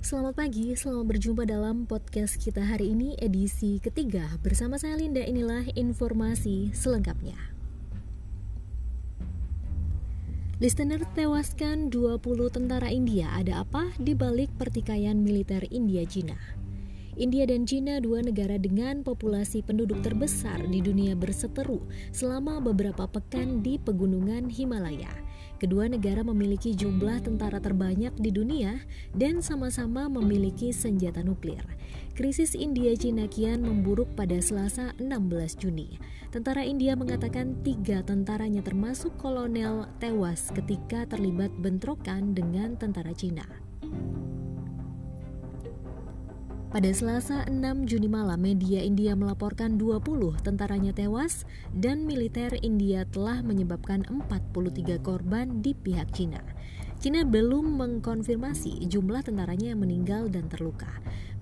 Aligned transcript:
selamat 0.00 0.32
pagi, 0.32 0.72
selamat 0.72 1.12
berjumpa 1.12 1.44
dalam 1.44 1.84
podcast 1.84 2.40
kita 2.40 2.64
hari 2.64 2.96
ini 2.96 3.20
edisi 3.20 3.76
ketiga 3.84 4.24
Bersama 4.40 4.80
saya 4.80 4.96
Linda, 4.96 5.20
inilah 5.20 5.68
informasi 5.76 6.72
selengkapnya 6.72 7.36
Listener 10.56 11.04
tewaskan 11.12 11.92
20 11.92 12.16
tentara 12.48 12.88
India, 12.88 13.28
ada 13.36 13.60
apa 13.60 13.92
di 14.00 14.16
balik 14.16 14.48
pertikaian 14.56 15.20
militer 15.20 15.68
India-Cina? 15.68 16.36
India 17.18 17.42
dan 17.42 17.66
China, 17.66 17.98
dua 17.98 18.22
negara 18.22 18.54
dengan 18.54 19.02
populasi 19.02 19.66
penduduk 19.66 19.98
terbesar 20.06 20.62
di 20.70 20.78
dunia 20.78 21.18
berseteru 21.18 21.82
selama 22.14 22.62
beberapa 22.62 23.10
pekan 23.10 23.66
di 23.66 23.82
pegunungan 23.82 24.46
Himalaya. 24.46 25.10
Kedua 25.60 25.92
negara 25.92 26.24
memiliki 26.24 26.72
jumlah 26.72 27.20
tentara 27.20 27.60
terbanyak 27.60 28.16
di 28.16 28.32
dunia 28.32 28.80
dan 29.12 29.44
sama-sama 29.44 30.08
memiliki 30.08 30.72
senjata 30.72 31.20
nuklir. 31.20 31.60
Krisis 32.16 32.56
India-Cina 32.56 33.28
kian 33.28 33.60
memburuk 33.60 34.08
pada 34.16 34.40
Selasa 34.40 34.96
16 34.96 35.60
Juni. 35.60 36.00
Tentara 36.32 36.64
India 36.64 36.96
mengatakan 36.96 37.60
tiga 37.60 38.00
tentaranya 38.00 38.64
termasuk 38.64 39.12
kolonel 39.20 39.84
tewas 40.00 40.48
ketika 40.56 41.04
terlibat 41.04 41.52
bentrokan 41.60 42.32
dengan 42.32 42.80
tentara 42.80 43.12
Cina. 43.12 43.44
Pada 46.70 46.86
Selasa 46.94 47.42
6 47.50 47.90
Juni 47.90 48.06
malam, 48.06 48.46
media 48.46 48.78
India 48.78 49.18
melaporkan 49.18 49.74
20 49.74 50.38
tentaranya 50.38 50.94
tewas 50.94 51.42
dan 51.74 52.06
militer 52.06 52.54
India 52.62 53.02
telah 53.10 53.42
menyebabkan 53.42 54.06
43 54.06 55.02
korban 55.02 55.66
di 55.66 55.74
pihak 55.74 56.14
Cina. 56.14 56.38
Cina 57.02 57.26
belum 57.26 57.74
mengkonfirmasi 57.74 58.86
jumlah 58.86 59.26
tentaranya 59.26 59.74
yang 59.74 59.82
meninggal 59.82 60.30
dan 60.30 60.46
terluka. 60.46 60.86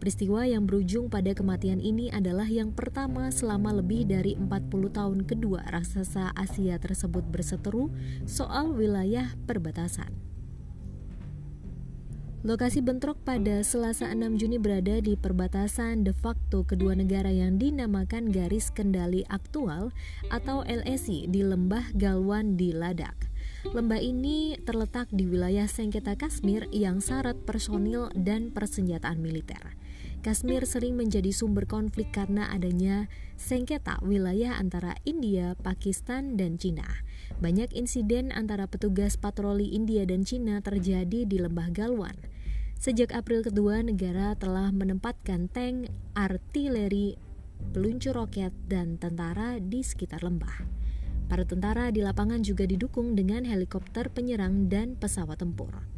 Peristiwa 0.00 0.48
yang 0.48 0.64
berujung 0.64 1.12
pada 1.12 1.36
kematian 1.36 1.84
ini 1.84 2.08
adalah 2.08 2.48
yang 2.48 2.72
pertama 2.72 3.28
selama 3.28 3.84
lebih 3.84 4.08
dari 4.08 4.32
40 4.32 4.96
tahun 4.96 5.28
kedua 5.28 5.60
raksasa 5.68 6.32
Asia 6.32 6.80
tersebut 6.80 7.28
berseteru 7.28 7.92
soal 8.24 8.72
wilayah 8.72 9.28
perbatasan. 9.44 10.08
Lokasi 12.46 12.86
bentrok 12.86 13.18
pada 13.26 13.66
Selasa 13.66 14.14
6 14.14 14.38
Juni 14.38 14.62
berada 14.62 15.02
di 15.02 15.18
perbatasan 15.18 16.06
de 16.06 16.14
facto 16.14 16.62
kedua 16.62 16.94
negara 16.94 17.34
yang 17.34 17.58
dinamakan 17.58 18.30
Garis 18.30 18.70
Kendali 18.70 19.26
Aktual 19.26 19.90
atau 20.30 20.62
LSI 20.62 21.26
di 21.26 21.42
Lembah 21.42 21.90
Galwan 21.98 22.54
di 22.54 22.70
Ladakh. 22.70 23.26
Lembah 23.74 23.98
ini 23.98 24.54
terletak 24.62 25.10
di 25.10 25.26
wilayah 25.26 25.66
sengketa 25.66 26.14
Kashmir 26.14 26.70
yang 26.70 27.02
syarat 27.02 27.34
personil 27.42 28.06
dan 28.14 28.54
persenjataan 28.54 29.18
militer. 29.18 29.74
Kashmir 30.18 30.66
sering 30.66 30.98
menjadi 30.98 31.30
sumber 31.30 31.62
konflik 31.62 32.10
karena 32.10 32.50
adanya 32.50 33.06
sengketa 33.38 34.02
wilayah 34.02 34.58
antara 34.58 34.98
India, 35.06 35.54
Pakistan, 35.62 36.34
dan 36.34 36.58
Cina. 36.58 37.06
Banyak 37.38 37.70
insiden 37.70 38.34
antara 38.34 38.66
petugas 38.66 39.14
patroli 39.14 39.70
India 39.70 40.02
dan 40.02 40.26
Cina 40.26 40.58
terjadi 40.58 41.22
di 41.22 41.36
Lembah 41.38 41.70
Galwan. 41.70 42.18
Sejak 42.74 43.14
April 43.14 43.46
kedua, 43.46 43.78
negara 43.82 44.34
telah 44.34 44.74
menempatkan 44.74 45.46
tank, 45.50 45.86
artileri, 46.18 47.14
peluncur 47.70 48.18
roket, 48.18 48.50
dan 48.66 48.98
tentara 48.98 49.62
di 49.62 49.86
sekitar 49.86 50.26
lembah. 50.26 50.66
Para 51.30 51.46
tentara 51.46 51.94
di 51.94 52.02
lapangan 52.02 52.42
juga 52.42 52.66
didukung 52.66 53.14
dengan 53.14 53.46
helikopter 53.46 54.10
penyerang 54.10 54.66
dan 54.66 54.98
pesawat 54.98 55.42
tempur. 55.42 55.97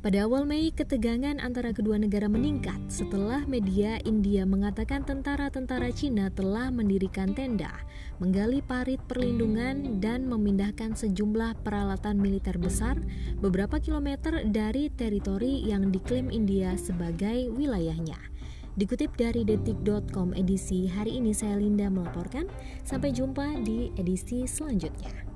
Pada 0.00 0.24
awal 0.24 0.48
Mei, 0.48 0.72
ketegangan 0.72 1.36
antara 1.44 1.76
kedua 1.76 2.00
negara 2.00 2.24
meningkat 2.24 2.80
setelah 2.88 3.44
media 3.44 4.00
India 4.08 4.48
mengatakan 4.48 5.04
tentara-tentara 5.04 5.92
Cina 5.92 6.32
telah 6.32 6.72
mendirikan 6.72 7.36
tenda, 7.36 7.68
menggali 8.16 8.64
parit 8.64 8.96
perlindungan, 9.04 10.00
dan 10.00 10.24
memindahkan 10.24 10.96
sejumlah 10.96 11.60
peralatan 11.60 12.16
militer 12.16 12.56
besar 12.56 12.96
beberapa 13.44 13.76
kilometer 13.76 14.40
dari 14.48 14.88
teritori 14.88 15.68
yang 15.68 15.92
diklaim 15.92 16.32
India 16.32 16.80
sebagai 16.80 17.52
wilayahnya. 17.52 18.16
Dikutip 18.80 19.12
dari 19.20 19.44
detik.com 19.44 20.32
edisi 20.32 20.88
hari 20.88 21.20
ini 21.20 21.36
saya 21.36 21.60
Linda 21.60 21.92
melaporkan. 21.92 22.48
Sampai 22.88 23.12
jumpa 23.12 23.60
di 23.60 23.92
edisi 24.00 24.48
selanjutnya. 24.48 25.29